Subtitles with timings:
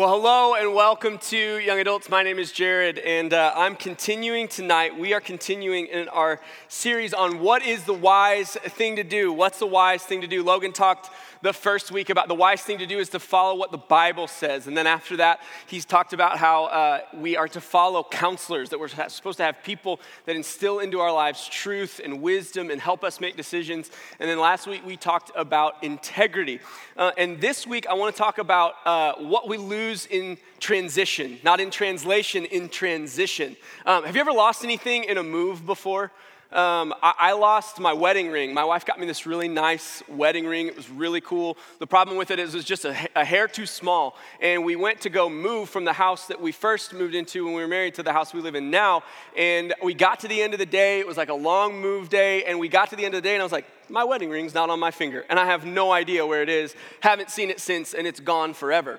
[0.00, 2.08] Well, hello and welcome to Young Adults.
[2.08, 4.98] My name is Jared, and uh, I'm continuing tonight.
[4.98, 9.30] We are continuing in our series on what is the wise thing to do.
[9.30, 10.42] What's the wise thing to do?
[10.42, 11.10] Logan talked
[11.42, 14.26] the first week about the wise thing to do is to follow what the Bible
[14.26, 14.66] says.
[14.66, 18.78] And then after that, he's talked about how uh, we are to follow counselors, that
[18.78, 23.04] we're supposed to have people that instill into our lives truth and wisdom and help
[23.04, 23.90] us make decisions.
[24.18, 26.60] And then last week, we talked about integrity.
[26.96, 31.38] Uh, and this week, I want to talk about uh, what we lose in transition,
[31.42, 33.56] not in translation, in transition.
[33.86, 36.12] Um, have you ever lost anything in a move before?
[36.52, 38.52] Um, I, I, lost my wedding ring.
[38.52, 40.66] My wife got me this really nice wedding ring.
[40.66, 41.56] It was really cool.
[41.78, 44.16] The problem with it is it was just a, a, hair too small.
[44.40, 47.54] And we went to go move from the house that we first moved into when
[47.54, 49.04] we were married to the house we live in now.
[49.36, 50.98] And we got to the end of the day.
[50.98, 52.42] It was like a long move day.
[52.42, 54.30] And we got to the end of the day, and I was like, my wedding
[54.30, 55.24] ring's not on my finger.
[55.30, 56.74] And I have no idea where it is.
[56.98, 58.98] Haven't seen it since, and it's gone forever.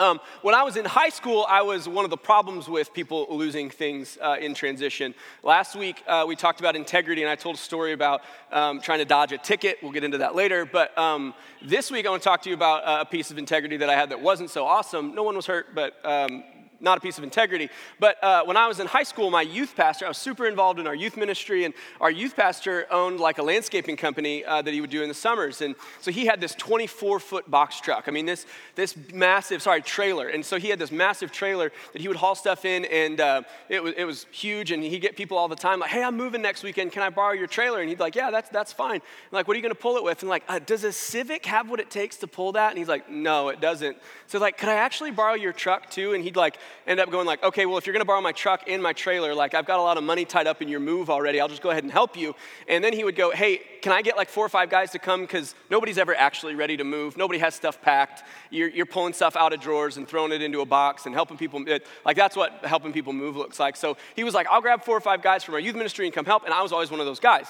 [0.00, 3.26] Um, when I was in high school, I was one of the problems with people
[3.28, 5.14] losing things uh, in transition.
[5.42, 9.00] Last week, uh, we talked about integrity, and I told a story about um, trying
[9.00, 9.76] to dodge a ticket.
[9.82, 10.64] We'll get into that later.
[10.64, 13.36] But um, this week, I want to talk to you about uh, a piece of
[13.36, 15.14] integrity that I had that wasn't so awesome.
[15.14, 16.44] No one was hurt, but um,
[16.80, 17.68] not a piece of integrity.
[17.98, 20.80] But uh, when I was in high school, my youth pastor, I was super involved
[20.80, 24.72] in our youth ministry, and our youth pastor owned like a landscaping company uh, that
[24.72, 25.60] he would do in the summers.
[25.60, 28.04] And so he had this 24 foot box truck.
[28.06, 30.28] I mean, this, this massive, sorry, trailer.
[30.28, 33.42] And so he had this massive trailer that he would haul stuff in, and uh,
[33.68, 34.72] it, was, it was huge.
[34.72, 36.92] And he'd get people all the time like, hey, I'm moving next weekend.
[36.92, 37.80] Can I borrow your trailer?
[37.80, 39.00] And he'd like, yeah, that's, that's fine.
[39.32, 40.22] Like, what are you going to pull it with?
[40.22, 42.70] And like, uh, does a Civic have what it takes to pull that?
[42.70, 43.96] And he's like, no, it doesn't.
[44.26, 46.14] So like, could I actually borrow your truck too?
[46.14, 48.32] And he'd like, end up going like, okay, well, if you're going to borrow my
[48.32, 50.80] truck and my trailer, like I've got a lot of money tied up in your
[50.80, 51.40] move already.
[51.40, 52.34] I'll just go ahead and help you.
[52.68, 54.98] And then he would go, hey, can I get like four or five guys to
[54.98, 55.22] come?
[55.22, 57.16] Because nobody's ever actually ready to move.
[57.16, 58.22] Nobody has stuff packed.
[58.50, 61.36] You're, you're pulling stuff out of drawers and throwing it into a box and helping
[61.36, 61.66] people.
[61.66, 63.76] It, like that's what helping people move looks like.
[63.76, 66.14] So he was like, I'll grab four or five guys from our youth ministry and
[66.14, 66.44] come help.
[66.44, 67.46] And I was always one of those guys.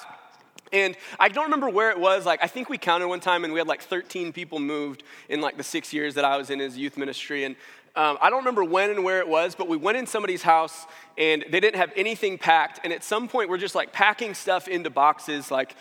[0.72, 2.24] And I don't remember where it was.
[2.24, 5.40] Like, I think we counted one time and we had like 13 people moved in
[5.40, 7.44] like the six years that I was in his youth ministry.
[7.44, 7.56] And
[7.96, 10.86] um, I don't remember when and where it was, but we went in somebody's house
[11.18, 12.80] and they didn't have anything packed.
[12.84, 15.74] And at some point, we're just like packing stuff into boxes, like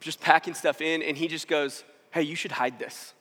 [0.00, 1.02] just packing stuff in.
[1.02, 3.14] And he just goes, Hey, you should hide this.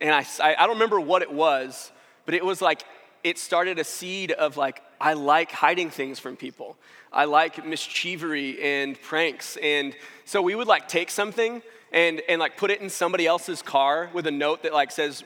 [0.00, 1.92] And I, I don't remember what it was,
[2.24, 2.82] but it was like,
[3.22, 6.78] it started a seed of like, I like hiding things from people.
[7.12, 9.58] I like mischievery and pranks.
[9.62, 9.94] And
[10.24, 14.10] so we would like take something and, and like put it in somebody else's car
[14.12, 15.24] with a note that like says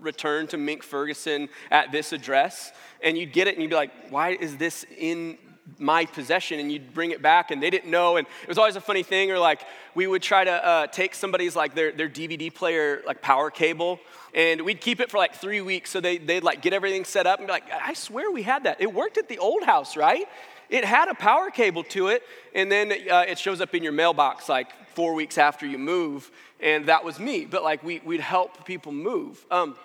[0.00, 2.72] return to Mink Ferguson at this address.
[3.02, 5.38] And you'd get it and you'd be like, why is this in
[5.78, 6.60] my possession?
[6.60, 8.16] And you'd bring it back and they didn't know.
[8.16, 9.62] And it was always a funny thing or like
[9.94, 14.00] we would try to uh, take somebody's like their, their dvd player like power cable
[14.34, 17.26] and we'd keep it for like three weeks so they, they'd like get everything set
[17.26, 18.80] up and be like i swear we had that.
[18.80, 20.26] It worked at the old house right
[20.74, 22.22] it had a power cable to it
[22.54, 26.30] and then uh, it shows up in your mailbox like four weeks after you move,
[26.60, 27.44] and that was me.
[27.44, 29.76] But like we, would help people move, um,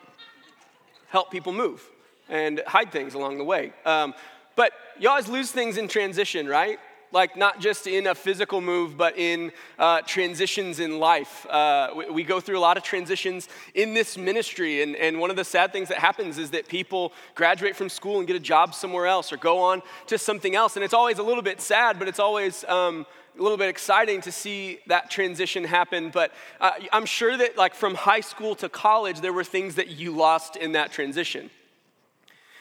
[1.09, 1.87] help people move,
[2.27, 3.73] and hide things along the way.
[3.85, 4.13] Um,
[4.55, 6.79] but you always lose things in transition, right?
[7.11, 11.45] Like not just in a physical move, but in uh, transitions in life.
[11.47, 15.31] Uh, we, we, go through a lot of transitions in this ministry, and, and one
[15.31, 18.39] of the sad things that happens is that people graduate from school and get a
[18.39, 21.59] job somewhere else or go on to something else, and it's always a little bit
[21.59, 26.11] sad, but it's always um, a little bit exciting to see that transition happen.
[26.11, 26.31] But
[26.61, 30.11] uh, I'm sure that, like, from high school to college, there were things that you
[30.11, 31.49] lost in that transition.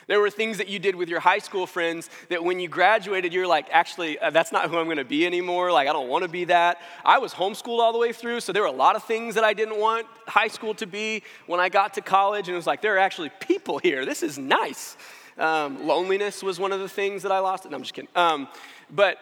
[0.08, 3.32] There were things that you did with your high school friends that when you graduated,
[3.32, 5.70] you're like, actually, uh, that's not who I'm going to be anymore.
[5.70, 6.80] Like, I don't want to be that.
[7.04, 9.44] I was homeschooled all the way through, so there were a lot of things that
[9.44, 12.48] I didn't want high school to be when I got to college.
[12.48, 14.04] And it was like, there are actually people here.
[14.04, 14.96] This is nice.
[15.36, 17.68] Um, loneliness was one of the things that I lost.
[17.70, 18.10] No, I'm just kidding.
[18.16, 18.48] Um,
[18.90, 19.18] but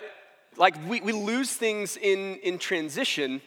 [0.57, 3.43] like we, we lose things in, in transition,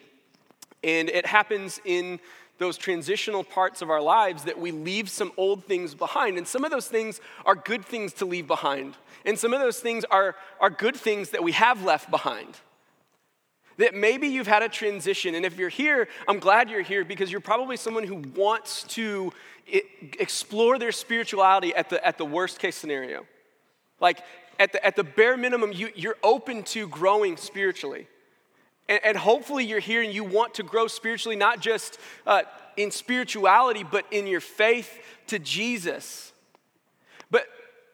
[0.83, 2.19] and it happens in
[2.59, 6.37] those transitional parts of our lives that we leave some old things behind.
[6.37, 8.95] And some of those things are good things to leave behind.
[9.25, 12.55] And some of those things are, are good things that we have left behind.
[13.77, 17.31] That maybe you've had a transition, and if you're here, I'm glad you're here because
[17.31, 19.31] you're probably someone who wants to
[20.19, 23.25] explore their spirituality at the, at the worst case scenario.
[24.01, 24.19] Like,
[24.59, 28.07] at the, at the bare minimum, you, you're open to growing spiritually.
[28.89, 31.97] And, and hopefully, you're here and you want to grow spiritually, not just
[32.27, 32.41] uh,
[32.75, 36.33] in spirituality, but in your faith to Jesus.
[37.31, 37.45] But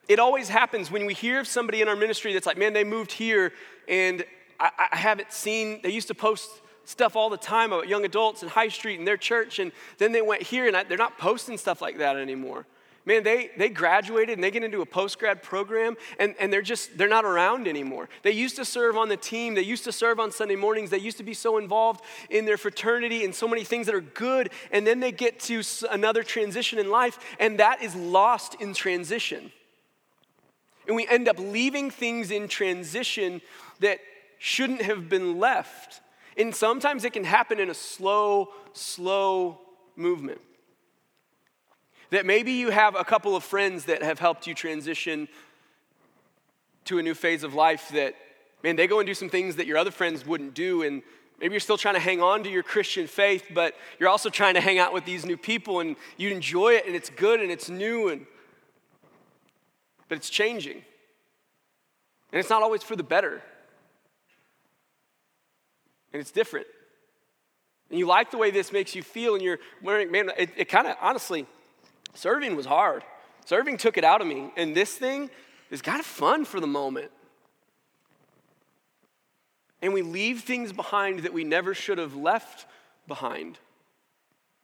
[0.07, 2.83] it always happens when we hear of somebody in our ministry that's like, man, they
[2.83, 3.51] moved here
[3.87, 4.23] and
[4.59, 6.49] I, I haven't seen, they used to post
[6.85, 10.11] stuff all the time about young adults in High Street and their church, and then
[10.11, 12.65] they went here and I, they're not posting stuff like that anymore.
[13.05, 16.61] Man, they, they graduated and they get into a post grad program and, and they're
[16.61, 18.09] just, they're not around anymore.
[18.23, 20.97] They used to serve on the team, they used to serve on Sunday mornings, they
[20.97, 24.49] used to be so involved in their fraternity and so many things that are good.
[24.71, 25.61] And then they get to
[25.91, 29.51] another transition in life and that is lost in transition.
[30.87, 33.41] And we end up leaving things in transition
[33.79, 33.99] that
[34.37, 36.01] shouldn't have been left.
[36.37, 39.59] And sometimes it can happen in a slow, slow
[39.95, 40.41] movement.
[42.11, 45.27] That maybe you have a couple of friends that have helped you transition
[46.85, 48.15] to a new phase of life that,
[48.63, 50.83] man, they go and do some things that your other friends wouldn't do.
[50.83, 51.01] And
[51.39, 54.53] maybe you're still trying to hang on to your Christian faith, but you're also trying
[54.53, 57.51] to hang out with these new people and you enjoy it and it's good and
[57.51, 58.25] it's new and
[60.07, 60.83] but it's changing.
[62.31, 63.41] And it's not always for the better.
[66.13, 66.67] And it's different.
[67.89, 70.65] And you like the way this makes you feel, and you're wearing, man, it, it
[70.65, 71.45] kind of, honestly,
[72.15, 73.03] Serving was hard.
[73.45, 74.51] Serving took it out of me.
[74.57, 75.29] And this thing
[75.69, 77.11] is kind of fun for the moment.
[79.81, 82.65] And we leave things behind that we never should have left
[83.07, 83.59] behind.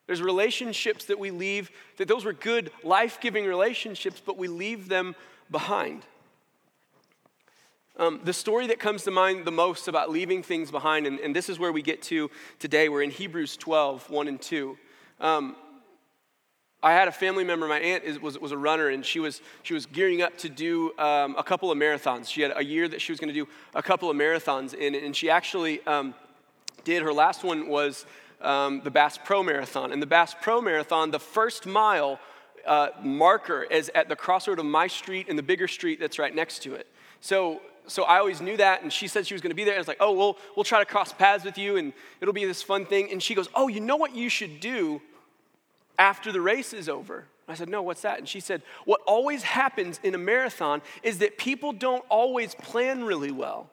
[0.08, 4.90] There's relationships that we leave, that those were good, life giving relationships, but we leave
[4.90, 5.16] them
[5.52, 6.06] behind.
[7.98, 11.36] Um, the story that comes to mind the most about leaving things behind, and, and,
[11.36, 14.78] this is where we get to today, we're in Hebrews 12, 1 and 2.
[15.20, 15.56] Um,
[16.84, 19.42] I had a family member, my aunt is, was, was a runner, and she was,
[19.62, 22.28] she was gearing up to do um, a couple of marathons.
[22.28, 24.96] She had a year that she was going to do a couple of marathons, and,
[24.96, 26.16] and she actually um,
[26.84, 27.04] did.
[27.04, 28.08] Her last one was
[28.42, 29.92] um, the Bass Pro Marathon.
[29.92, 32.20] And the Bass Pro Marathon, the first mile
[32.66, 36.34] uh, marker is at the crossroad of my street and the bigger street that's right
[36.34, 36.88] next to it.
[37.20, 39.76] So, so I always knew that, and she said she was going to be there.
[39.76, 42.46] I was like, oh, we'll, we'll try to cross paths with you, and it'll be
[42.46, 43.12] this fun thing.
[43.12, 45.00] And she goes, oh, you know what you should do?
[45.98, 47.26] After the race is over.
[47.48, 48.20] I said, No, what's that?
[48.20, 53.04] And she said, What always happens in a marathon is that people don't always plan
[53.04, 53.70] really well,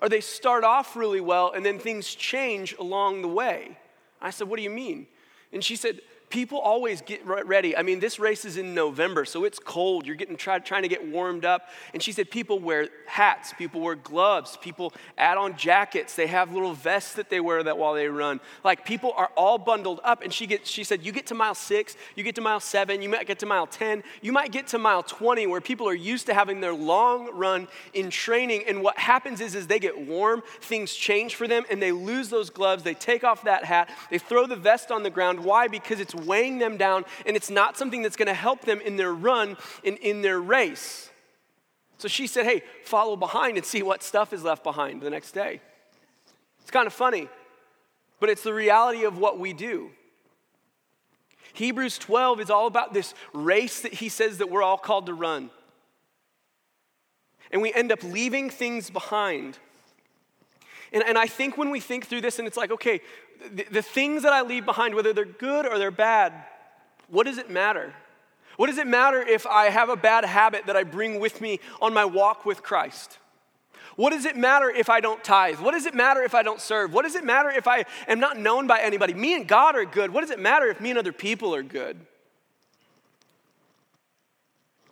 [0.00, 3.78] or they start off really well and then things change along the way.
[4.20, 5.06] I said, What do you mean?
[5.52, 7.76] And she said, people always get ready.
[7.76, 10.06] I mean, this race is in November, so it's cold.
[10.06, 11.68] You're getting try, trying to get warmed up.
[11.94, 16.16] And she said people wear hats, people wear gloves, people add on jackets.
[16.16, 18.40] They have little vests that they wear that while they run.
[18.64, 20.22] Like people are all bundled up.
[20.22, 23.02] And she gets, she said, you get to mile six, you get to mile seven,
[23.02, 25.94] you might get to mile 10, you might get to mile 20 where people are
[25.94, 28.64] used to having their long run in training.
[28.66, 32.30] And what happens is, is they get warm, things change for them, and they lose
[32.30, 32.82] those gloves.
[32.82, 35.40] They take off that hat, they throw the vest on the ground.
[35.40, 35.68] Why?
[35.68, 38.96] Because it's weighing them down, and it's not something that's going to help them in
[38.96, 41.10] their run and in their race.
[41.98, 45.32] So she said, Hey, follow behind and see what stuff is left behind the next
[45.32, 45.60] day.
[46.60, 47.28] It's kind of funny,
[48.20, 49.90] but it's the reality of what we do.
[51.52, 55.14] Hebrews 12 is all about this race that he says that we're all called to
[55.14, 55.50] run.
[57.50, 59.58] And we end up leaving things behind.
[60.92, 63.00] And, and I think when we think through this, and it's like, okay,
[63.52, 66.32] the, the things that I leave behind, whether they're good or they're bad,
[67.08, 67.92] what does it matter?
[68.56, 71.60] What does it matter if I have a bad habit that I bring with me
[71.80, 73.18] on my walk with Christ?
[73.96, 75.58] What does it matter if I don't tithe?
[75.58, 76.92] What does it matter if I don't serve?
[76.92, 79.14] What does it matter if I am not known by anybody?
[79.14, 80.12] Me and God are good.
[80.12, 81.98] What does it matter if me and other people are good?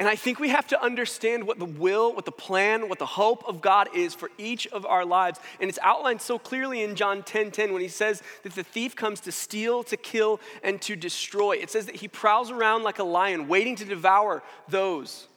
[0.00, 3.06] And I think we have to understand what the will, what the plan, what the
[3.06, 5.38] hope of God is for each of our lives.
[5.60, 8.64] And it's outlined so clearly in John 10:10 10, 10, when he says that the
[8.64, 11.52] thief comes to steal, to kill, and to destroy.
[11.52, 15.28] It says that he prowls around like a lion, waiting to devour those.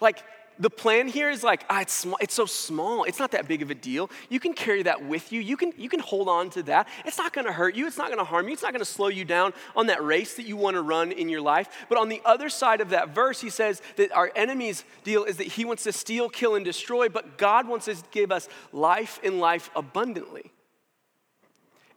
[0.00, 0.22] Like
[0.58, 3.04] the plan here is like, ah, it's, it's so small.
[3.04, 4.10] It's not that big of a deal.
[4.28, 5.40] You can carry that with you.
[5.40, 6.88] You can, you can hold on to that.
[7.04, 7.86] It's not going to hurt you.
[7.86, 8.52] It's not going to harm you.
[8.52, 11.12] It's not going to slow you down on that race that you want to run
[11.12, 11.68] in your life.
[11.88, 15.36] But on the other side of that verse, he says that our enemy's deal is
[15.38, 19.20] that he wants to steal, kill, and destroy, but God wants to give us life
[19.24, 20.52] and life abundantly.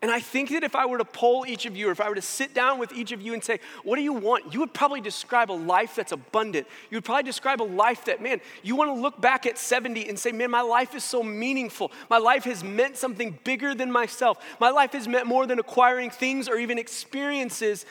[0.02, 2.10] And I think that if I were to poll each of you, or if I
[2.10, 4.54] were to sit down with each of you and say, What do you want?
[4.54, 6.68] You would probably describe a life that's abundant.
[6.90, 10.08] You would probably describe a life that, man, you want to look back at 70
[10.10, 11.92] and say, Man, my life is so meaningful.
[12.10, 14.38] My life has meant something bigger than myself.
[14.60, 17.86] My life has meant more than acquiring things or even experiences.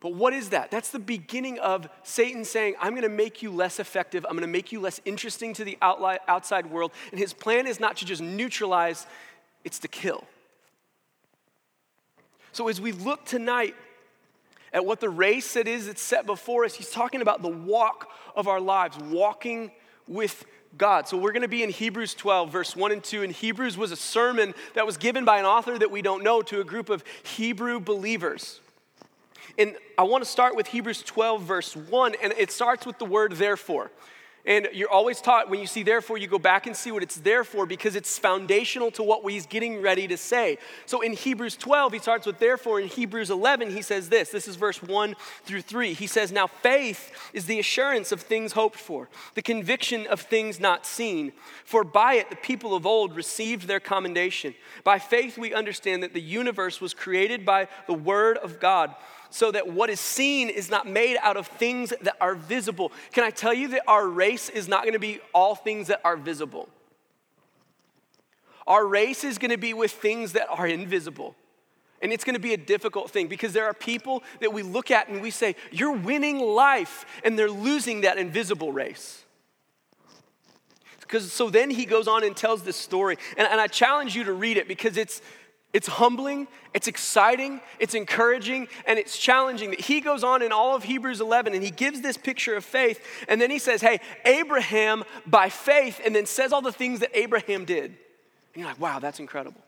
[0.00, 0.70] But what is that?
[0.70, 4.26] That's the beginning of Satan saying, I'm going to make you less effective.
[4.26, 6.92] I'm going to make you less interesting to the outside world.
[7.12, 9.06] And his plan is not to just neutralize,
[9.64, 10.24] it's to kill.
[12.56, 13.74] So as we look tonight
[14.72, 18.08] at what the race that is that's set before us, he's talking about the walk
[18.34, 19.70] of our lives, walking
[20.08, 20.46] with
[20.78, 21.06] God.
[21.06, 23.24] So we're going to be in Hebrews 12, verse 1 and 2.
[23.24, 26.40] And Hebrews was a sermon that was given by an author that we don't know
[26.40, 28.62] to a group of Hebrew believers.
[29.58, 33.04] And I want to start with Hebrews 12, verse 1, and it starts with the
[33.04, 33.90] word therefore.
[34.46, 37.16] And you're always taught when you see therefore, you go back and see what it's
[37.16, 40.58] there for because it's foundational to what he's getting ready to say.
[40.86, 42.80] So in Hebrews 12, he starts with therefore.
[42.80, 45.94] In Hebrews 11, he says this this is verse 1 through 3.
[45.94, 50.60] He says, Now faith is the assurance of things hoped for, the conviction of things
[50.60, 51.32] not seen.
[51.64, 54.54] For by it the people of old received their commendation.
[54.84, 58.94] By faith we understand that the universe was created by the word of God
[59.30, 62.92] so that what is seen is not made out of things that are visible.
[63.12, 66.00] Can I tell you that our race is not going to be all things that
[66.04, 66.68] are visible?
[68.66, 71.36] Our race is going to be with things that are invisible.
[72.02, 74.90] And it's going to be a difficult thing because there are people that we look
[74.90, 79.24] at and we say, You're winning life, and they're losing that invisible race.
[81.00, 83.16] Because so then he goes on and tells this story.
[83.38, 85.22] And, and I challenge you to read it because it's,
[85.76, 90.74] it's humbling, it's exciting, it's encouraging, and it's challenging that he goes on in all
[90.74, 93.04] of Hebrews 11 and he gives this picture of faith.
[93.28, 97.10] And then he says, Hey, Abraham by faith, and then says all the things that
[97.12, 97.84] Abraham did.
[97.84, 97.94] And
[98.54, 99.60] you're like, Wow, that's incredible.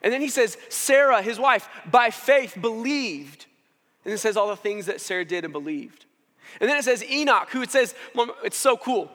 [0.00, 3.44] And then he says, Sarah, his wife, by faith believed.
[4.06, 6.06] And it says all the things that Sarah did and believed.
[6.62, 7.94] And then it says Enoch, who it says,
[8.42, 9.10] it's so cool.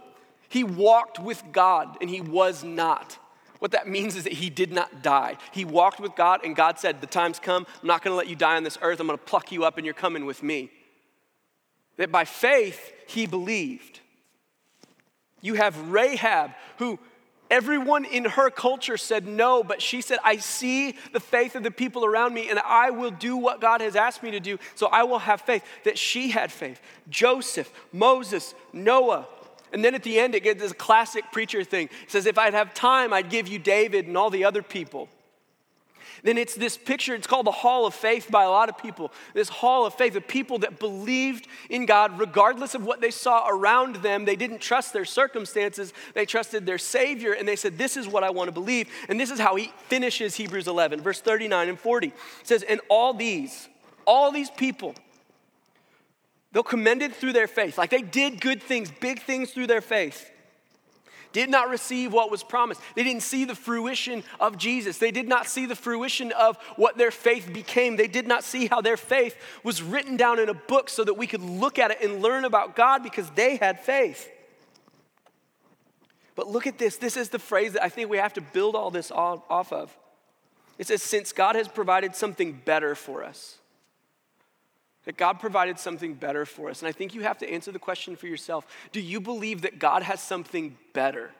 [0.50, 3.18] He walked with God and he was not.
[3.60, 5.38] What that means is that he did not die.
[5.52, 7.68] He walked with God, and God said, The time's come.
[7.82, 9.00] I'm not going to let you die on this earth.
[9.00, 10.72] I'm going to pluck you up, and you're coming with me.
[11.98, 14.00] That by faith, he believed.
[15.42, 17.00] You have Rahab, who
[17.52, 21.72] everyone in her culture said no, but she said, I see the faith of the
[21.72, 24.88] people around me, and I will do what God has asked me to do, so
[24.88, 25.64] I will have faith.
[25.84, 26.82] That she had faith.
[27.10, 29.28] Joseph, Moses, Noah,
[29.72, 31.90] and then at the end, it gets this classic preacher thing.
[32.04, 35.10] It says, If I'd have time, I'd give you David and all the other people.
[36.24, 39.12] Then it's this picture, it's called the Hall of Faith by a lot of people.
[39.34, 43.48] This Hall of Faith of people that believed in God regardless of what they saw
[43.48, 44.26] around them.
[44.26, 48.24] They didn't trust their circumstances, they trusted their Savior, and they said, This is what
[48.24, 48.90] I want to believe.
[49.08, 52.08] And this is how he finishes Hebrews 11, verse 39 and 40.
[52.08, 53.70] It says, And all these,
[54.06, 54.96] all these people,
[56.52, 57.78] They'll commend it through their faith.
[57.78, 60.32] Like they did good things, big things through their faith.
[61.32, 62.82] Did not receive what was promised.
[62.96, 64.98] They didn't see the fruition of Jesus.
[64.98, 67.98] They did not see the fruition of what their faith became.
[67.98, 71.14] They did not see how their faith was written down in a book so that
[71.14, 74.28] we could look at it and learn about God because they had faith.
[76.36, 76.98] But look at this.
[76.98, 79.96] This is the phrase that I think we have to build all this off of.
[80.80, 83.60] It says, Since God has provided something better for us
[85.06, 86.82] that God provided something better for us.
[86.82, 89.80] And I think you have to answer the question for yourself Do you believe that
[89.80, 91.32] God has something better?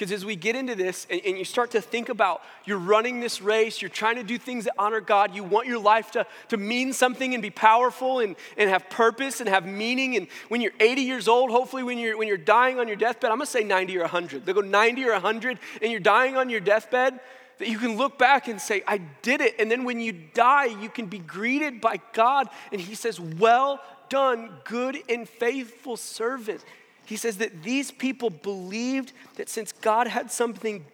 [0.00, 3.20] Because as we get into this and, and, you start to think about you're running
[3.20, 6.26] this race, you're trying to do things that honor God, you want your life to,
[6.48, 10.16] to mean something and be powerful and, and have purpose and have meaning.
[10.16, 13.30] And when you're 80 years old, hopefully when you're, when you're dying on your deathbed,
[13.30, 14.46] I'm gonna say 90 or 100.
[14.46, 17.20] They'll go 90 or 100 and you're dying on your deathbed,
[17.60, 19.54] that you can look back and say, I did it.
[19.58, 22.48] And then when you die, you can be greeted by God.
[22.72, 26.64] And He says, Well done, good and faithful servant.
[27.04, 30.86] He says that these people believed that since God had something,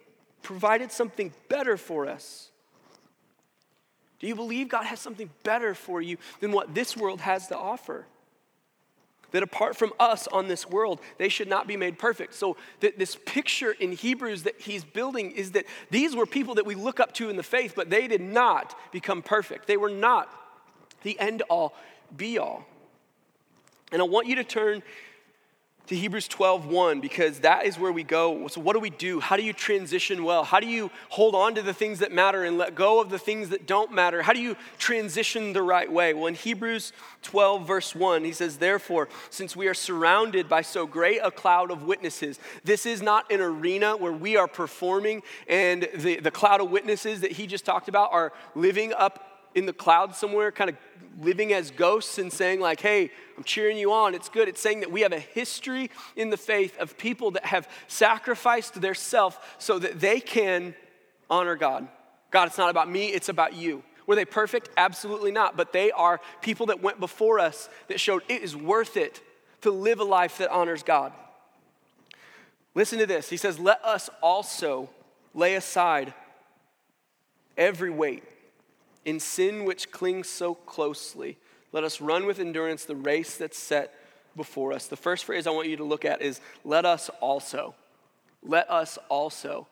[0.42, 2.50] provided something better for us,
[4.18, 7.56] do you believe God has something better for you than what this world has to
[7.56, 8.06] offer?
[9.32, 12.34] That apart from us on this world, they should not be made perfect.
[12.34, 16.74] So, this picture in Hebrews that he's building is that these were people that we
[16.74, 19.66] look up to in the faith, but they did not become perfect.
[19.66, 20.30] They were not
[21.02, 21.74] the end all
[22.16, 22.66] be all.
[23.92, 24.82] And I want you to turn
[25.86, 28.48] to Hebrews 12, 1, because that is where we go.
[28.48, 29.20] So, what do we do?
[29.20, 30.42] How do you transition well?
[30.44, 33.18] How do you hold on to the things that matter and let go of the
[33.18, 34.22] things that don't matter?
[34.22, 36.12] How do you transition the right way?
[36.14, 40.86] Well, in Hebrews 12, verse 1, he says, Therefore, since we are surrounded by so
[40.86, 45.88] great a cloud of witnesses, this is not an arena where we are performing and
[45.94, 49.72] the, the cloud of witnesses that he just talked about are living up in the
[49.72, 50.76] clouds somewhere, kind of
[51.18, 54.14] living as ghosts and saying, like, hey, I'm cheering you on.
[54.14, 54.48] It's good.
[54.48, 58.80] It's saying that we have a history in the faith of people that have sacrificed
[58.82, 60.74] their self so that they can
[61.30, 61.88] honor God.
[62.30, 63.82] God, it's not about me, it's about you.
[64.06, 64.68] Were they perfect?
[64.76, 65.56] Absolutely not.
[65.56, 69.22] But they are people that went before us that showed it is worth it
[69.62, 71.14] to live a life that honors God.
[72.74, 73.30] Listen to this.
[73.30, 74.90] He says, Let us also
[75.34, 76.12] lay aside
[77.56, 78.22] every weight
[79.06, 81.38] in sin which clings so closely,
[81.72, 83.94] let us run with endurance the race that's set
[84.36, 84.88] before us.
[84.88, 87.74] The first phrase I want you to look at is let us also.
[88.42, 89.68] Let us also.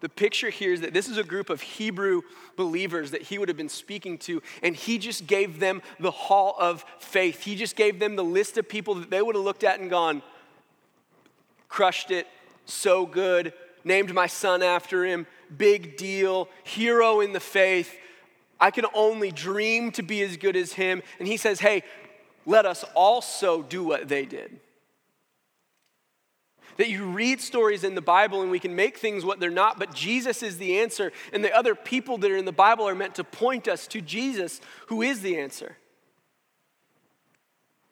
[0.00, 2.22] The picture here is that this is a group of Hebrew
[2.56, 6.56] believers that he would have been speaking to, and he just gave them the hall
[6.58, 7.42] of faith.
[7.42, 9.90] He just gave them the list of people that they would have looked at and
[9.90, 10.22] gone,
[11.68, 12.26] crushed it,
[12.64, 13.52] so good,
[13.84, 17.94] named my son after him, big deal, hero in the faith.
[18.60, 21.02] I can only dream to be as good as him.
[21.18, 21.82] And he says, hey,
[22.46, 24.60] let us also do what they did.
[26.76, 29.78] That you read stories in the Bible and we can make things what they're not,
[29.78, 31.12] but Jesus is the answer.
[31.32, 34.00] And the other people that are in the Bible are meant to point us to
[34.00, 35.76] Jesus, who is the answer.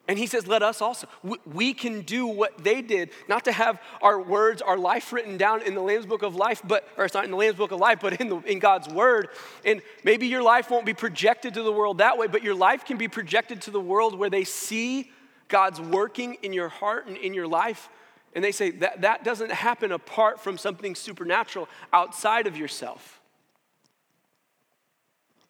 [0.09, 1.07] And he says, let us also.
[1.45, 5.61] We can do what they did, not to have our words, our life written down
[5.61, 7.79] in the Lamb's Book of Life, but, or it's not in the Lamb's Book of
[7.79, 9.29] Life, but in, the, in God's Word.
[9.63, 12.85] And maybe your life won't be projected to the world that way, but your life
[12.85, 15.11] can be projected to the world where they see
[15.47, 17.87] God's working in your heart and in your life.
[18.33, 23.21] And they say that that doesn't happen apart from something supernatural outside of yourself.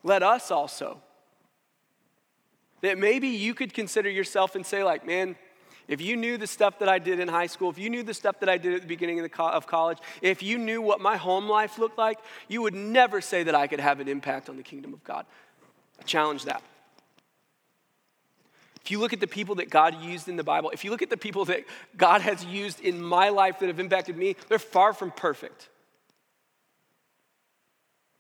[0.04, 1.00] Let us also
[2.82, 5.36] that maybe you could consider yourself and say, like, man,
[5.88, 8.14] if you knew the stuff that I did in high school, if you knew the
[8.14, 10.82] stuff that I did at the beginning of, the co- of college, if you knew
[10.82, 14.08] what my home life looked like, you would never say that I could have an
[14.08, 15.26] impact on the kingdom of God.
[16.00, 16.62] I challenge that.
[18.84, 21.02] If you look at the people that God used in the Bible, if you look
[21.02, 21.64] at the people that
[21.98, 25.70] God has used in my life that have impacted me, they're far from perfect.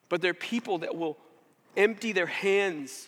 [0.09, 1.17] But they're people that will
[1.77, 3.07] empty their hands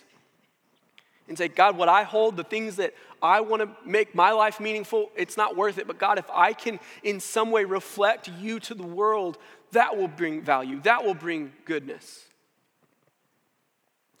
[1.28, 4.60] and say, God, what I hold, the things that I want to make my life
[4.60, 5.86] meaningful, it's not worth it.
[5.86, 9.38] But God, if I can in some way reflect you to the world,
[9.72, 12.24] that will bring value, that will bring goodness.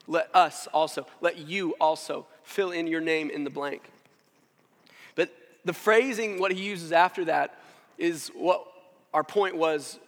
[0.06, 3.82] Let us also, let you also fill in your name in the blank.
[5.14, 5.30] But
[5.64, 7.58] the phrasing, what he uses after that,
[7.98, 8.66] is what
[9.14, 9.98] our point was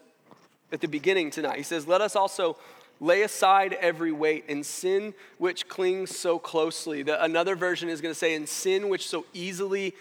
[0.72, 1.56] at the beginning tonight.
[1.56, 2.56] He says, Let us also
[3.04, 7.02] Lay aside every weight and sin which clings so closely.
[7.02, 9.94] The, another version is going to say, and sin which so easily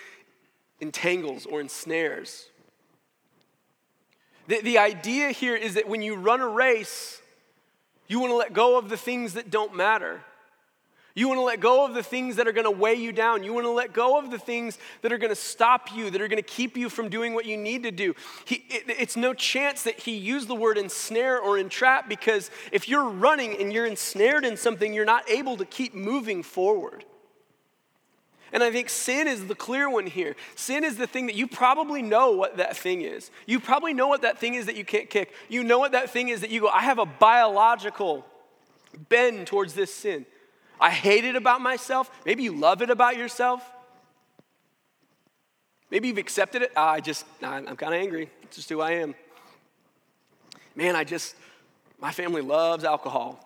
[0.80, 2.46] entangles or ensnares.
[4.48, 7.22] The, the idea here is that when you run a race,
[8.08, 10.22] you want to let go of the things that don't matter.
[11.16, 13.44] You want to let go of the things that are going to weigh you down.
[13.44, 16.20] You want to let go of the things that are going to stop you, that
[16.20, 18.16] are going to keep you from doing what you need to do.
[18.46, 22.90] He, it, it's no chance that he used the word ensnare or entrap because if
[22.90, 27.06] you're running and you're ensnared in something, you're not able to keep moving forward.
[28.52, 30.36] And I think sin is the clear one here.
[30.56, 33.30] Sin is the thing that you probably know what that thing is.
[33.46, 35.34] You probably know what that thing is that you can't kick.
[35.48, 38.26] You know what that thing is that you go, I have a biological
[39.10, 40.26] bend towards this sin.
[40.84, 42.12] I hate it about myself.
[42.26, 43.64] Maybe you love it about yourself.
[45.90, 46.74] Maybe you've accepted it.
[46.76, 48.30] Ah, I just, I'm kind of angry.
[48.42, 49.16] It's just who I am.
[50.76, 51.36] Man, I just,
[52.02, 53.40] my family loves alcohol.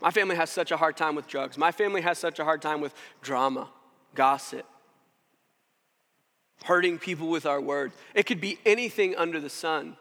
[0.00, 1.58] My family has such a hard time with drugs.
[1.58, 3.68] My family has such a hard time with drama,
[4.14, 4.64] gossip,
[6.64, 7.94] hurting people with our words.
[8.14, 9.98] It could be anything under the sun.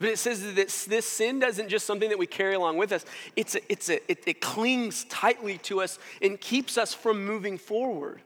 [0.00, 3.04] But it says that this sin doesn't just something that we carry along with us.
[3.34, 7.58] It's a, it's a, it, it clings tightly to us and keeps us from moving
[7.58, 8.20] forward.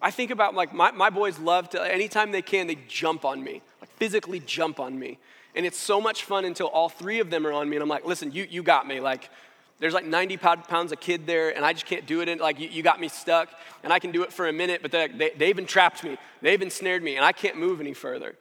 [0.00, 3.42] I think about like my, my boys love to, anytime they can, they jump on
[3.42, 5.18] me, like physically jump on me.
[5.54, 7.76] And it's so much fun until all three of them are on me.
[7.76, 9.00] And I'm like, listen, you, you got me.
[9.00, 9.30] Like,
[9.80, 12.28] there's like 90 pounds of kid there, and I just can't do it.
[12.28, 13.48] In, like, you, you got me stuck,
[13.84, 16.18] and I can do it for a minute, but they, they've entrapped me.
[16.42, 18.34] They've ensnared me, and I can't move any further.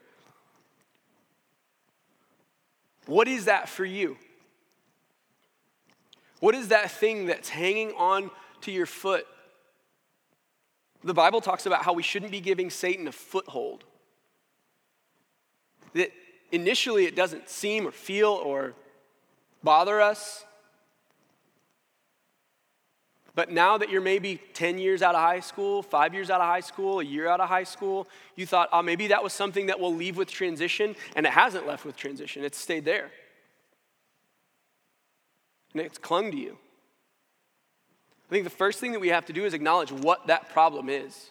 [3.05, 4.17] What is that for you?
[6.39, 9.25] What is that thing that's hanging on to your foot?
[11.03, 13.83] The Bible talks about how we shouldn't be giving Satan a foothold.
[15.93, 16.11] That
[16.51, 18.73] initially it doesn't seem or feel or
[19.63, 20.43] bother us.
[23.37, 26.47] But now that you're maybe 10 years out of high school, five years out of
[26.47, 29.67] high school, a year out of high school, you thought, oh, maybe that was something
[29.67, 32.43] that will leave with transition, and it hasn't left with transition.
[32.43, 33.11] It's stayed there.
[35.73, 36.57] And it's clung to you.
[38.27, 40.89] I think the first thing that we have to do is acknowledge what that problem
[40.89, 41.29] is.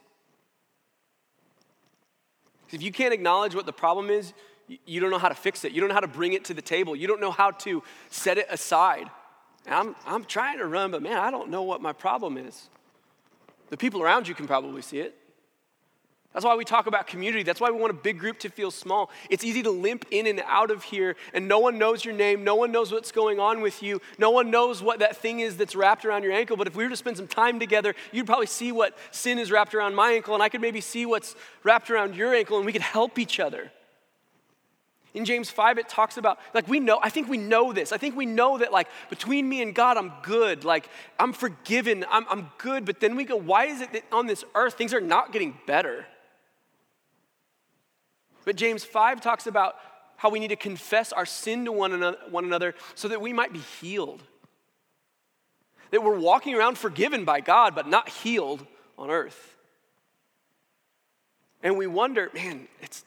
[2.70, 4.32] If you can't acknowledge what the problem is,
[4.84, 5.72] you don't know how to fix it.
[5.72, 6.94] You don't know how to bring it to the table.
[6.94, 9.10] You don't know how to set it aside.
[9.66, 12.68] And I'm, I'm trying to run, but man, I don't know what my problem is.
[13.68, 15.16] The people around you can probably see it.
[16.32, 17.42] That's why we talk about community.
[17.44, 19.10] That's why we want a big group to feel small.
[19.30, 22.44] It's easy to limp in and out of here, and no one knows your name.
[22.44, 24.02] No one knows what's going on with you.
[24.18, 26.58] No one knows what that thing is that's wrapped around your ankle.
[26.58, 29.50] But if we were to spend some time together, you'd probably see what sin is
[29.50, 32.66] wrapped around my ankle, and I could maybe see what's wrapped around your ankle, and
[32.66, 33.72] we could help each other.
[35.16, 37.90] In James 5, it talks about, like, we know, I think we know this.
[37.90, 40.62] I think we know that, like, between me and God, I'm good.
[40.62, 42.04] Like, I'm forgiven.
[42.10, 42.84] I'm, I'm good.
[42.84, 45.58] But then we go, why is it that on this earth things are not getting
[45.66, 46.04] better?
[48.44, 49.76] But James 5 talks about
[50.18, 53.32] how we need to confess our sin to one another, one another so that we
[53.32, 54.22] might be healed.
[55.92, 58.66] That we're walking around forgiven by God, but not healed
[58.98, 59.56] on earth.
[61.62, 63.02] And we wonder, man, it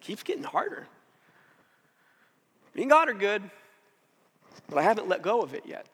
[0.00, 0.86] keeps getting harder.
[2.76, 3.42] Me and God are good,
[4.68, 5.86] but I haven't let go of it yet.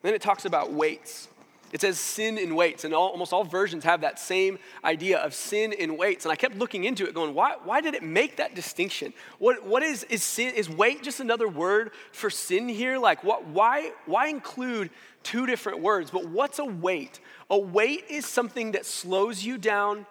[0.00, 1.28] Then it talks about weights.
[1.70, 5.34] It says sin in weights, and all, almost all versions have that same idea of
[5.34, 6.24] sin in weights.
[6.24, 9.12] And I kept looking into it, going, why, why did it make that distinction?
[9.38, 10.54] What, what is, is sin?
[10.54, 12.96] Is weight just another word for sin here?
[12.96, 14.88] Like, what, why, why include
[15.22, 16.10] two different words?
[16.10, 17.20] But what's a weight?
[17.50, 20.06] A weight is something that slows you down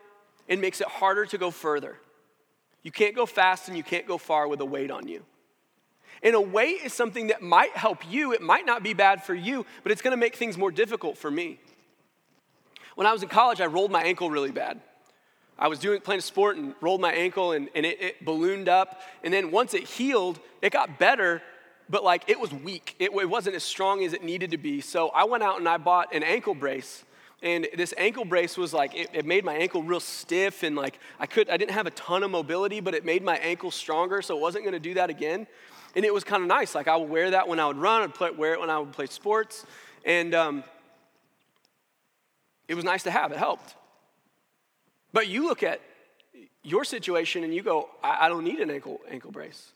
[0.47, 1.97] and makes it harder to go further.
[2.83, 5.23] You can't go fast and you can't go far with a weight on you.
[6.21, 8.33] And a weight is something that might help you.
[8.33, 11.31] It might not be bad for you, but it's to make things more difficult for
[11.31, 11.59] me.
[12.95, 14.79] When I was in college, I rolled my ankle really bad.
[15.57, 18.69] I was doing playing a sport and rolled my ankle and, and it, it ballooned
[18.69, 19.01] up.
[19.23, 21.41] And then once it healed, it got better,
[21.89, 22.95] but like it was weak.
[22.99, 24.81] It, it wasn't as strong as it needed to be.
[24.81, 27.03] So I went out and I bought an ankle brace.
[27.43, 30.97] And this ankle brace was like, it, it, made my ankle real stiff and like
[31.19, 34.21] I could, I didn't have a ton of mobility, but it made my ankle stronger,
[34.21, 35.45] so it wasn't gonna do that again.
[35.93, 36.73] And it was kind of nice.
[36.73, 38.79] Like I would wear that when I would run, I'd play, wear it when I
[38.79, 39.65] would play sports.
[40.05, 40.63] And um,
[42.69, 43.75] it was nice to have, it helped.
[45.11, 45.81] But you look at
[46.63, 49.73] your situation and you go, I, I don't need an ankle, ankle brace.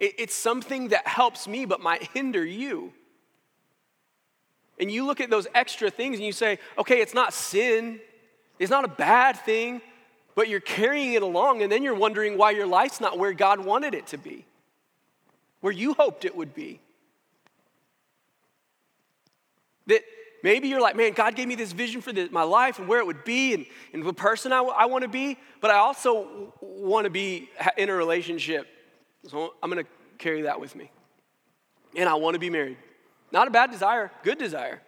[0.00, 2.92] It, it's something that helps me but might hinder you.
[4.80, 8.00] And you look at those extra things and you say, okay, it's not sin,
[8.58, 9.82] it's not a bad thing,
[10.34, 13.60] but you're carrying it along, and then you're wondering why your life's not where God
[13.60, 14.46] wanted it to be,
[15.60, 16.80] where you hoped it would be.
[19.86, 20.02] That
[20.42, 23.06] maybe you're like, man, God gave me this vision for my life and where it
[23.06, 27.04] would be and, and the person I, I want to be, but I also want
[27.04, 28.66] to be in a relationship.
[29.28, 30.90] So I'm going to carry that with me.
[31.96, 32.78] And I want to be married.
[33.32, 34.80] Not a bad desire, good desire.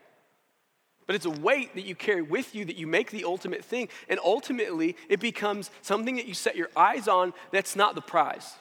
[1.07, 3.89] But it's a weight that you carry with you that you make the ultimate thing.
[4.09, 8.55] And ultimately, it becomes something that you set your eyes on that's not the prize.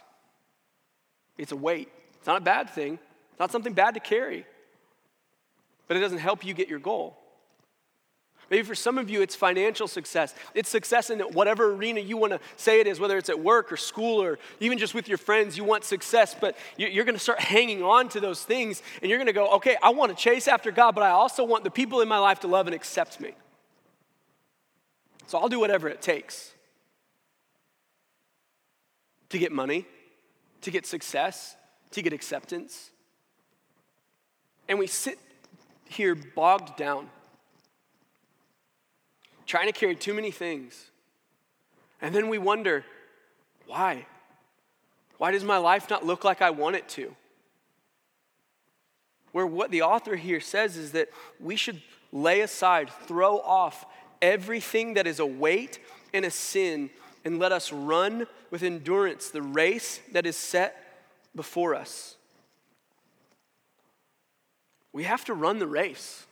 [1.38, 1.90] It's a weight.
[2.22, 3.00] It's not a bad thing,
[3.32, 4.46] it's not something bad to carry,
[5.88, 7.18] but it doesn't help you get your goal.
[8.52, 10.36] Maybe for some of you, it's financial success.
[10.54, 13.72] It's success in whatever arena you want to say it is, whether it's at work
[13.72, 15.56] or school or even just with your friends.
[15.56, 19.18] You want success, but you're going to start hanging on to those things and you're
[19.18, 21.72] going to go, okay, I want to chase after God, but I also want the
[21.72, 23.32] people in my life to love and accept me.
[25.28, 26.52] So I'll do whatever it takes
[29.30, 29.86] to get money,
[30.60, 31.56] to get success,
[31.92, 32.90] to get acceptance.
[34.68, 35.18] And we sit
[35.88, 37.10] here bogged down
[39.52, 40.90] trying to carry too many things.
[42.02, 42.86] And then we wonder,
[43.68, 44.06] why?
[45.18, 47.14] Why does my life not look like I want it to?
[49.34, 51.82] Where what the author here says is that we should
[52.14, 53.86] lay aside, throw off
[54.22, 55.80] everything that is a weight
[56.14, 56.90] and a sin,
[57.26, 61.04] and let us run with endurance the race that is set
[61.36, 62.16] before us.
[64.94, 66.26] We have to run the race.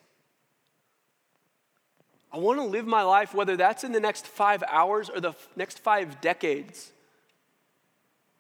[2.32, 5.34] I want to live my life, whether that's in the next five hours or the
[5.56, 6.92] next five decades,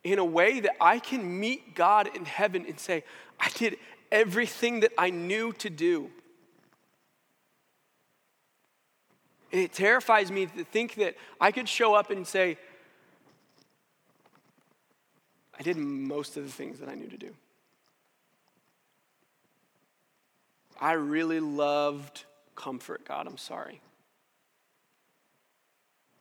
[0.04, 3.04] in a way that I can meet God in heaven and say,
[3.39, 3.78] I did
[4.12, 6.10] everything that I knew to do.
[9.52, 12.58] And it terrifies me to think that I could show up and say,
[15.60, 17.36] I did most of the things that I knew to do.
[20.80, 22.23] I really loved
[22.60, 23.82] comfort, God, I'm sorry.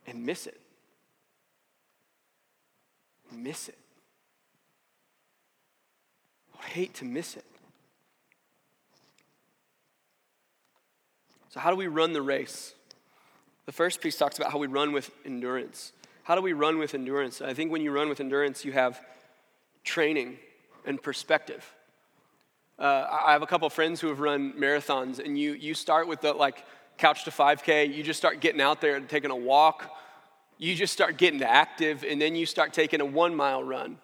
[0.06, 0.58] And miss it.
[3.30, 3.76] Miss it.
[6.62, 7.44] I hate to miss it.
[11.50, 12.74] So, how do we run the race?
[13.66, 15.92] The first piece talks about how we run with endurance.
[16.22, 17.42] How do we run with endurance?
[17.42, 19.00] I think when you run with endurance, you have
[19.82, 20.38] training
[20.86, 21.74] and perspective.
[22.78, 26.20] Uh, I have a couple friends who have run marathons, and you, you start with
[26.20, 26.64] the like
[26.96, 29.90] couch to 5K, you just start getting out there and taking a walk.
[30.58, 33.98] You just start getting active, and then you start taking a one mile run.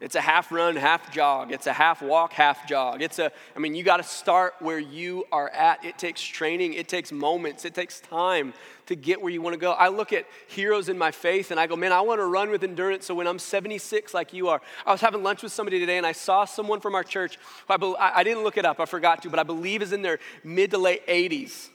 [0.00, 1.50] It's a half run, half jog.
[1.50, 3.02] It's a half walk, half jog.
[3.02, 5.84] It's a, I mean, you got to start where you are at.
[5.84, 8.54] It takes training, it takes moments, it takes time
[8.86, 9.72] to get where you want to go.
[9.72, 12.48] I look at heroes in my faith and I go, man, I want to run
[12.50, 14.62] with endurance so when I'm 76 like you are.
[14.86, 17.36] I was having lunch with somebody today and I saw someone from our church
[17.68, 20.02] I, be, I didn't look it up, I forgot to, but I believe is in
[20.02, 21.70] their mid to late 80s.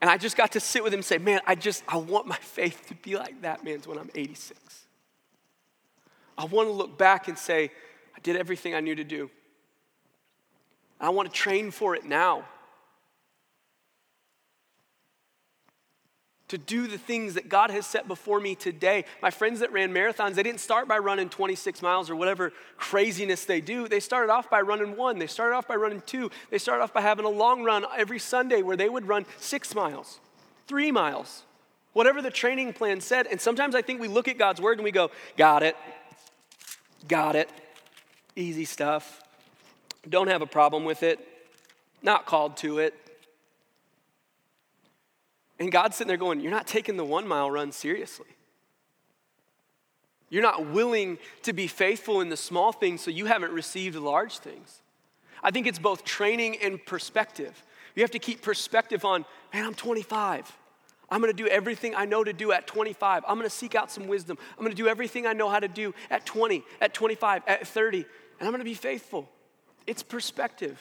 [0.00, 2.26] And I just got to sit with him and say, man, I just, I want
[2.26, 4.85] my faith to be like that man's when I'm 86.
[6.38, 7.70] I want to look back and say,
[8.14, 9.30] I did everything I knew to do.
[11.00, 12.44] I want to train for it now.
[16.48, 19.04] To do the things that God has set before me today.
[19.20, 23.44] My friends that ran marathons, they didn't start by running 26 miles or whatever craziness
[23.44, 23.88] they do.
[23.88, 26.94] They started off by running one, they started off by running two, they started off
[26.94, 30.20] by having a long run every Sunday where they would run six miles,
[30.68, 31.42] three miles,
[31.94, 33.26] whatever the training plan said.
[33.26, 35.76] And sometimes I think we look at God's word and we go, Got it,
[37.08, 37.50] Got it.
[38.34, 39.22] Easy stuff.
[40.08, 41.18] Don't have a problem with it.
[42.02, 42.94] Not called to it.
[45.58, 48.26] And God's sitting there going, You're not taking the one mile run seriously.
[50.28, 54.38] You're not willing to be faithful in the small things, so you haven't received large
[54.38, 54.82] things.
[55.42, 57.62] I think it's both training and perspective.
[57.94, 60.50] You have to keep perspective on, man, I'm 25.
[61.10, 63.24] I'm going to do everything I know to do at 25.
[63.26, 64.38] I'm going to seek out some wisdom.
[64.52, 67.66] I'm going to do everything I know how to do at 20, at 25, at
[67.66, 68.06] 30, and
[68.40, 69.28] I'm going to be faithful.
[69.86, 70.80] It's perspective,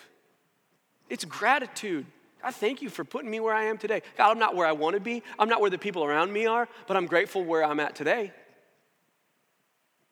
[1.10, 2.06] it's gratitude.
[2.44, 4.04] I thank you for putting me where I am today.
[4.18, 6.46] God, I'm not where I want to be, I'm not where the people around me
[6.46, 8.32] are, but I'm grateful where I'm at today.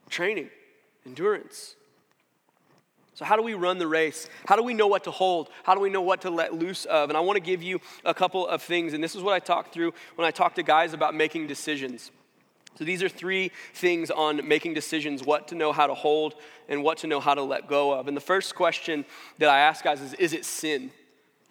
[0.10, 0.50] Training,
[1.06, 1.76] endurance,
[3.16, 4.28] so, how do we run the race?
[4.48, 5.50] How do we know what to hold?
[5.64, 7.10] How do we know what to let loose of?
[7.10, 8.94] And I want to give you a couple of things.
[8.94, 12.10] And this is what I talk through when I talk to guys about making decisions.
[12.76, 16.34] So, these are three things on making decisions what to know how to hold
[16.68, 18.08] and what to know how to let go of.
[18.08, 19.06] And the first question
[19.38, 20.90] that I ask guys is Is it sin?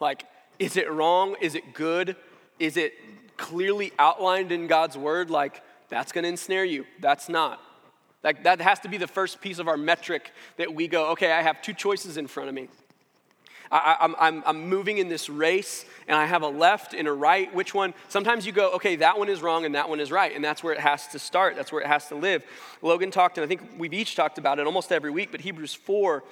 [0.01, 0.25] Like,
[0.59, 1.37] is it wrong?
[1.40, 2.16] Is it good?
[2.59, 2.94] Is it
[3.37, 5.31] clearly outlined in God's word?
[5.31, 6.87] Like, that's going to ensnare you.
[6.98, 7.61] That's not.
[8.23, 11.33] Like that has to be the first piece of our metric that we go, okay,
[11.33, 12.69] I have two choices in front of me.
[13.73, 17.13] I, am I'm, I'm moving in this race and I have a left and a
[17.13, 17.53] right.
[17.55, 17.95] Which one?
[18.11, 20.35] Sometimes you go, okay, that one is wrong and that one is right.
[20.35, 21.57] And that's where it has to start.
[21.57, 22.45] That's where it has to live.
[22.83, 25.73] Logan talked, and I think we've each talked about it almost every week, but Hebrews
[25.73, 26.23] 4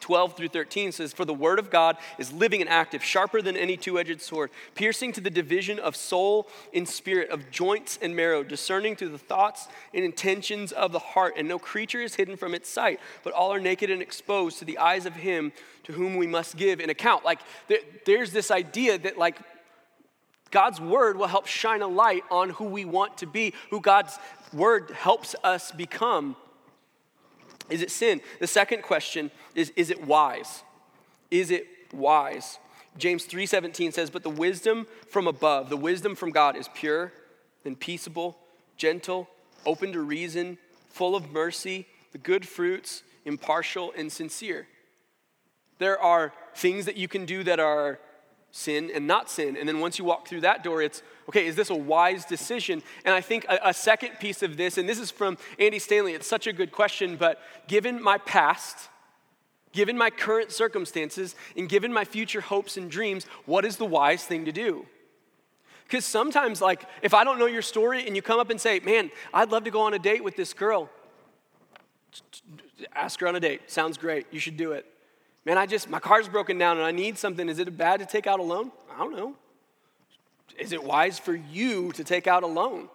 [0.00, 3.56] 12 through 13 says, For the word of God is living and active, sharper than
[3.56, 8.14] any two edged sword, piercing to the division of soul and spirit, of joints and
[8.14, 11.34] marrow, discerning through the thoughts and intentions of the heart.
[11.36, 14.64] And no creature is hidden from its sight, but all are naked and exposed to
[14.64, 15.52] the eyes of him
[15.84, 17.24] to whom we must give an account.
[17.24, 17.40] Like,
[18.04, 19.38] there's this idea that, like,
[20.50, 24.18] God's word will help shine a light on who we want to be, who God's
[24.52, 26.36] word helps us become.
[27.68, 28.20] Is it sin?
[28.40, 30.62] The second question is is it wise?
[31.30, 32.58] Is it wise?
[32.98, 37.12] James 3:17 says, "But the wisdom from above, the wisdom from God is pure
[37.64, 38.38] and peaceable,
[38.76, 39.28] gentle,
[39.64, 44.68] open to reason, full of mercy, the good fruits, impartial and sincere."
[45.78, 48.00] There are things that you can do that are
[48.56, 49.56] sin and not sin.
[49.56, 52.82] And then once you walk through that door, it's okay, is this a wise decision?
[53.04, 56.14] And I think a, a, second piece of this, and this is from Andy Stanley,
[56.14, 58.88] it's such a good question, but given my past,
[59.72, 64.24] given my current circumstances, and given my future hopes and dreams, what is the wise
[64.24, 64.86] thing to do?
[65.84, 68.80] Because sometimes, like, if I don't know your story and you come up and say,
[68.80, 70.88] man, I'd love to go on a date with this girl,
[72.94, 73.70] ask her on a date.
[73.70, 74.26] Sounds great.
[74.32, 74.86] You should do it.
[75.46, 77.48] Man, I just, my car's broken down and I need something.
[77.48, 78.72] Is it bad to take out a loan?
[78.92, 79.36] I don't know.
[80.58, 82.88] Is it wise for you to take out a loan?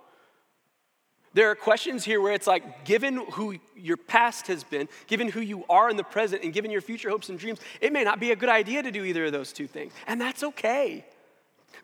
[1.34, 5.40] There are questions here where it's like, given who your past has been, given who
[5.40, 8.20] you are in the present, and given your future hopes and dreams, it may not
[8.20, 9.94] be a good idea to do either of those two things.
[10.06, 11.06] And that's okay.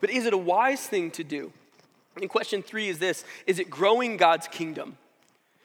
[0.02, 1.54] But is it a wise thing to do?
[2.18, 4.98] And question three is this Is it growing God's kingdom?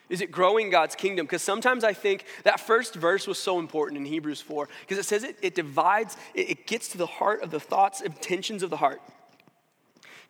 [0.09, 1.25] Is it growing God's kingdom?
[1.25, 5.05] Because sometimes I think that first verse was so important in Hebrews 4 because it
[5.05, 8.69] says it, it divides, it, it gets to the heart of the thoughts, intentions of
[8.69, 9.01] the heart.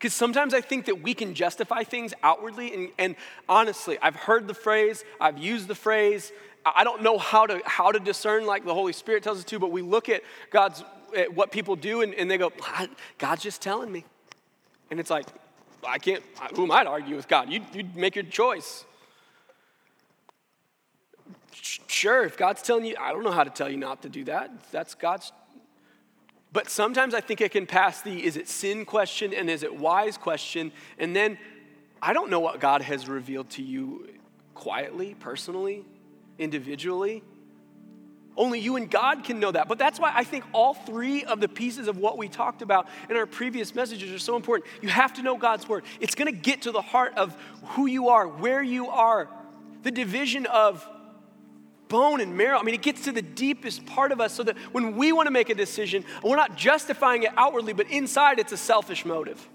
[0.03, 3.15] Because sometimes I think that we can justify things outwardly, and, and,
[3.47, 6.33] honestly, I've heard the phrase, I've used the phrase.
[6.65, 9.59] I don't know how to how to discern like the Holy Spirit tells us to,
[9.59, 10.83] but we look at God's
[11.15, 12.51] at what people do, and, and they go,
[13.17, 14.03] God's just telling me,
[14.91, 15.25] and it's like,
[15.87, 16.23] I can't.
[16.55, 17.49] Who am I to argue with God?
[17.49, 18.83] You you make your choice.
[21.61, 24.23] Sure, if God's telling you, I don't know how to tell you not to do
[24.25, 24.51] that.
[24.71, 25.31] That's God's.
[26.51, 29.75] But sometimes I think it can pass the is it sin question and is it
[29.75, 30.71] wise question.
[30.99, 31.37] And then
[32.01, 34.09] I don't know what God has revealed to you
[34.53, 35.85] quietly, personally,
[36.37, 37.23] individually.
[38.35, 39.67] Only you and God can know that.
[39.67, 42.87] But that's why I think all three of the pieces of what we talked about
[43.09, 44.69] in our previous messages are so important.
[44.81, 45.83] You have to know God's word.
[45.99, 49.29] It's going to get to the heart of who you are, where you are,
[49.83, 50.87] the division of
[51.93, 52.57] bone and marrow.
[52.57, 55.27] I mean, it gets to the deepest part of us so that when we want
[55.27, 59.47] to make a decision, we're not justifying it outwardly, but inside it's a selfish motive.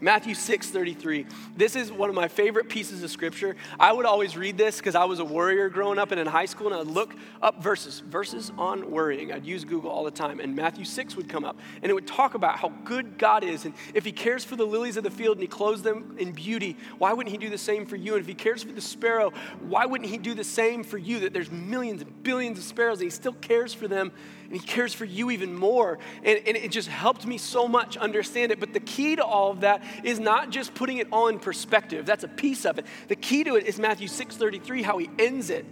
[0.00, 1.26] Matthew 6 33.
[1.56, 3.56] This is one of my favorite pieces of scripture.
[3.80, 6.44] I would always read this because I was a worrier growing up and in high
[6.44, 9.32] school, and I'd look up verses, verses on worrying.
[9.32, 12.06] I'd use Google all the time, and Matthew 6 would come up, and it would
[12.06, 13.64] talk about how good God is.
[13.64, 16.30] And if He cares for the lilies of the field and He clothes them in
[16.30, 18.14] beauty, why wouldn't He do the same for you?
[18.14, 21.20] And if He cares for the sparrow, why wouldn't He do the same for you?
[21.20, 24.12] That there's millions and billions of sparrows, and He still cares for them
[24.48, 25.98] and He cares for you even more.
[26.24, 28.58] And, and it just helped me so much understand it.
[28.58, 32.06] But the key to all of that is not just putting it all in perspective.
[32.06, 32.86] That's a piece of it.
[33.08, 35.66] The key to it is Matthew 6:33, how He ends it.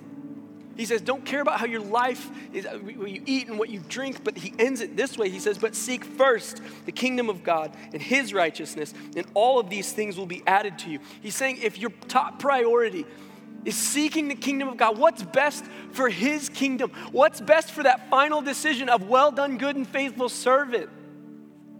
[0.76, 3.70] He says, Don't care about how your life is, uh, what you eat and what
[3.70, 5.30] you drink, but he ends it this way.
[5.30, 9.70] He says, But seek first the kingdom of God and his righteousness, and all of
[9.70, 11.00] these things will be added to you.
[11.22, 13.06] He's saying, If your top priority
[13.64, 14.96] is seeking the kingdom of God.
[14.96, 16.92] What's best for his kingdom?
[17.10, 20.88] What's best for that final decision of well done, good and faithful servant?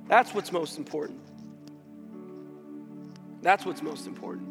[0.09, 1.20] That's what's most important.
[3.42, 4.49] That's what's most important.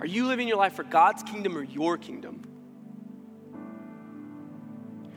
[0.00, 2.48] Are you living your life for God's kingdom or your kingdom?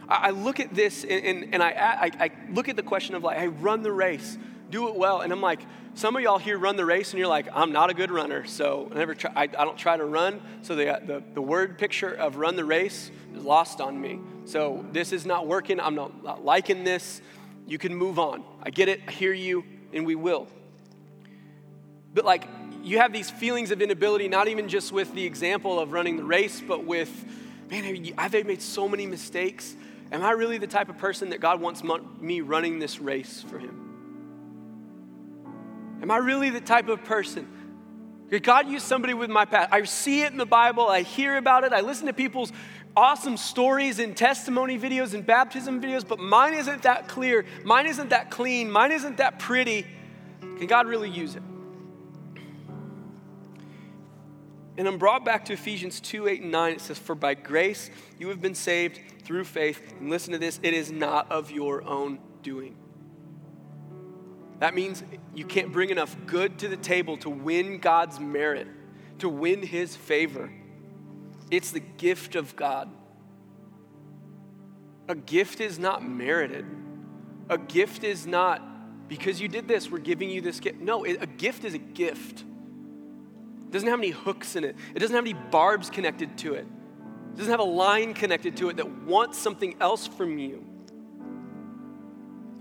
[0.08, 3.24] I, look at this and, and, and I, I, I look at the question of
[3.24, 4.38] like, hey, run the race
[4.70, 5.22] do it well.
[5.22, 5.62] And I'm like,
[5.94, 8.46] some of y'all here run the race and you're like, I'm not a good runner,
[8.46, 10.42] so I never try, I, I don't try to run.
[10.62, 14.20] So the, uh, the, the word picture of run the race is lost on me.
[14.46, 15.80] So this is not working.
[15.80, 17.22] I'm not, not liking this.
[17.68, 18.44] You can move on.
[18.62, 19.02] I get it.
[19.08, 20.48] I hear you, and we will.
[22.16, 22.48] But like,
[22.82, 26.24] you have these feelings of inability, not even just with the example of running the
[26.24, 27.12] race, but with,
[27.70, 29.76] man, I've made so many mistakes.
[30.12, 33.60] Am I really the type of person that God wants me running this race for
[33.60, 33.82] Him?
[36.02, 37.48] Am I really the type of person?
[38.30, 39.74] Could God use somebody with my past?
[39.74, 42.54] I see it in the Bible, I hear about it, I listen to people's
[42.96, 48.12] awesome stories and testimony videos and baptism videos, but mine isn't that clear, mine isn't
[48.12, 49.86] that clean, mine isn't that pretty.
[50.40, 51.44] Can God really use it?
[54.78, 56.74] And I'm brought back to Ephesians 2 8 and 9.
[56.74, 59.94] It says, For by grace you have been saved through faith.
[60.00, 62.76] And listen to this it is not of your own doing.
[64.60, 68.68] That means you can't bring enough good to the table to win God's merit,
[69.20, 70.52] to win His favor.
[71.52, 72.90] It's the gift of God.
[75.08, 76.66] A gift is not merited.
[77.50, 80.80] A gift is not because you did this, we're giving you this gift.
[80.80, 82.44] No, a gift is a gift.
[83.76, 86.66] It doesn't have any hooks in it, it doesn't have any barbs connected to it,
[86.66, 90.66] it doesn't have a line connected to it that wants something else from you.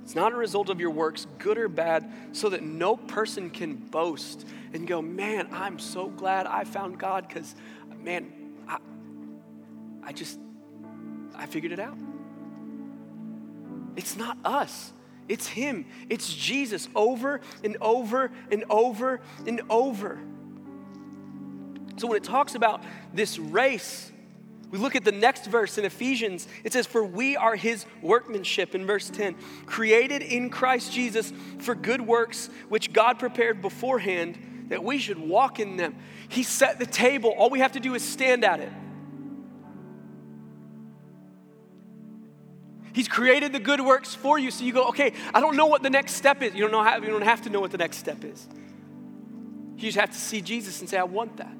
[0.02, 3.76] It's not a result of your works, good or bad, so that no person can
[3.76, 7.54] boast and go, man, I'm so glad I found God because,
[8.00, 8.32] man,
[8.66, 8.78] I,
[10.02, 10.40] I just,
[11.36, 11.96] I figured it out.
[13.94, 14.92] It's not us.
[15.28, 15.86] It's Him.
[16.10, 20.18] It's Jesus over and over and over and over.
[21.96, 24.10] So when it talks about this race,
[24.70, 26.48] we look at the next verse in Ephesians.
[26.64, 31.76] It says, For we are his workmanship in verse 10, created in Christ Jesus for
[31.76, 35.94] good works, which God prepared beforehand that we should walk in them.
[36.28, 37.30] He set the table.
[37.30, 38.72] All we have to do is stand at it.
[42.92, 44.50] He's created the good works for you.
[44.50, 46.54] So you go, okay, I don't know what the next step is.
[46.54, 48.48] You don't, know how, you don't have to know what the next step is.
[49.76, 51.54] You just have to see Jesus and say, I want that.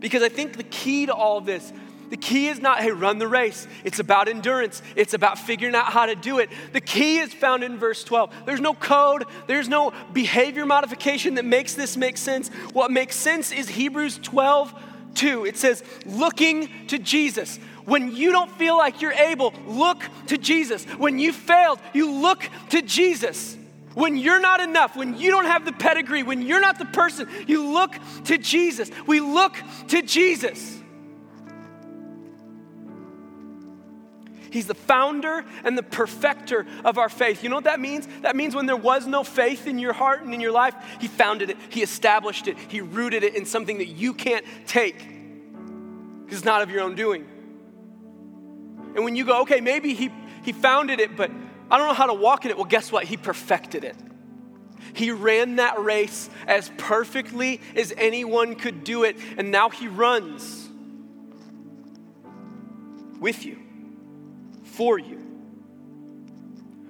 [0.00, 1.72] Because I think the key to all this
[2.10, 3.68] the key is not, hey, run the race.
[3.84, 4.82] It's about endurance.
[4.96, 6.50] It's about figuring out how to do it.
[6.72, 8.34] The key is found in verse 12.
[8.46, 12.48] There's no code, there's no behavior modification that makes this make sense.
[12.72, 14.74] What makes sense is Hebrews 12,
[15.14, 15.44] 2.
[15.46, 17.58] It says, looking to Jesus.
[17.84, 20.84] When you don't feel like you're able, look to Jesus.
[20.84, 23.56] When you failed, you look to Jesus.
[23.94, 27.28] When you're not enough, when you don't have the pedigree, when you're not the person,
[27.46, 28.90] you look to Jesus.
[29.06, 29.56] We look
[29.88, 30.78] to Jesus.
[34.50, 37.42] He's the founder and the perfecter of our faith.
[37.42, 38.08] You know what that means?
[38.22, 41.06] That means when there was no faith in your heart and in your life, He
[41.06, 46.38] founded it, He established it, He rooted it in something that you can't take because
[46.38, 47.26] it's not of your own doing.
[48.94, 50.10] And when you go, okay, maybe He
[50.42, 51.30] he founded it, but
[51.70, 52.56] I don't know how to walk in it.
[52.56, 53.04] Well, guess what?
[53.04, 53.96] He perfected it.
[54.92, 60.68] He ran that race as perfectly as anyone could do it, and now he runs
[63.20, 63.58] with you,
[64.64, 65.16] for you.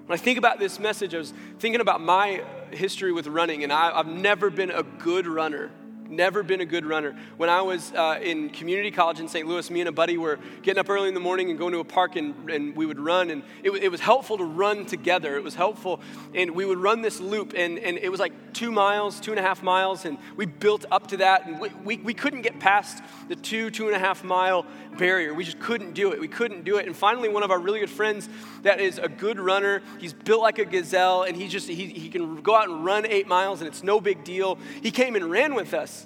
[0.07, 3.73] When I think about this message, I was thinking about my history with running, and
[3.73, 5.71] I, have never been a good runner
[6.11, 7.17] Never been a good runner.
[7.37, 9.47] When I was uh, in community college in St.
[9.47, 11.79] Louis, me and a buddy were getting up early in the morning and going to
[11.79, 13.31] a park, and, and we would run.
[13.31, 15.37] And it, it was helpful to run together.
[15.37, 16.01] It was helpful.
[16.35, 19.39] And we would run this loop, and, and it was like two miles, two and
[19.39, 20.05] a half miles.
[20.05, 23.71] And we built up to that, and we, we, we couldn't get past the two,
[23.71, 24.67] two and a half mile
[24.99, 25.33] barrier.
[25.33, 26.21] We just couldn't do it.
[26.21, 26.87] We couldn't do it.
[26.87, 28.29] And finally, one of our really good friends
[28.63, 32.09] that is a good runner, he's built like a gazelle, and he just he, he
[32.09, 34.59] can go out and run eight miles, and it's no big deal.
[34.83, 36.00] He came and ran with us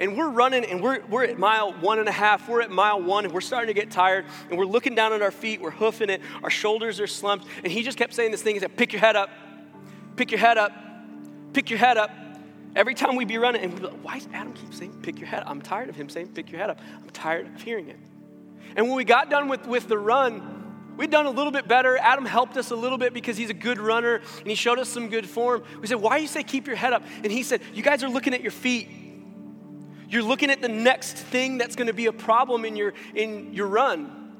[0.00, 3.00] and we're running and we're, we're at mile one and a half, we're at mile
[3.00, 5.70] one, and we're starting to get tired, and we're looking down at our feet, we're
[5.70, 8.76] hoofing it, our shoulders are slumped, and he just kept saying this thing, he said,
[8.76, 9.30] pick your head up,
[10.16, 10.72] pick your head up,
[11.52, 12.10] pick your head up.
[12.74, 15.18] Every time we'd be running, and we'd be like, why does Adam keep saying, pick
[15.18, 15.50] your head up?
[15.50, 16.78] I'm tired of him saying, pick your head up.
[17.02, 17.98] I'm tired of hearing it.
[18.76, 20.58] And when we got done with, with the run,
[20.96, 21.96] We'd done a little bit better.
[21.96, 24.86] Adam helped us a little bit because he's a good runner and he showed us
[24.86, 25.62] some good form.
[25.80, 27.02] We said, Why do you say keep your head up?
[27.24, 28.90] And he said, You guys are looking at your feet.
[30.10, 33.54] You're looking at the next thing that's going to be a problem in your, in
[33.54, 34.32] your run.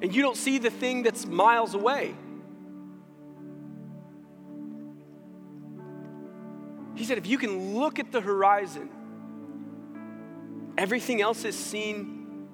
[0.00, 2.14] And you don't see the thing that's miles away.
[6.94, 8.88] He said, if you can look at the horizon,
[10.78, 12.48] everything else is seen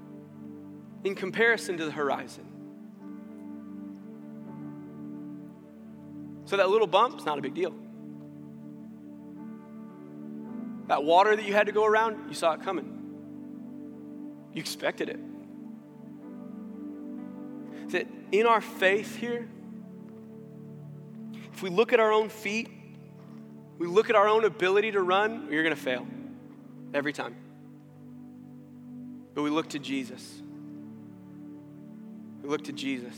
[1.05, 2.47] in comparison to the horizon.
[6.47, 7.75] So that little bump is not a big deal.
[10.89, 12.99] That water that you had to go around, you saw it coming.
[14.53, 15.21] You expected it.
[17.91, 19.49] That in our faith here,
[21.53, 22.71] if we look at our own feet,
[23.79, 26.07] we look at our own ability to run, you're going to fail
[26.95, 27.37] every time.
[29.35, 30.43] But we look to Jesus.
[32.43, 33.15] We look to Jesus.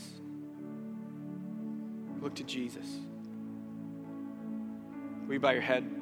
[2.15, 2.85] We look to Jesus.
[5.25, 6.00] Will you bow your head?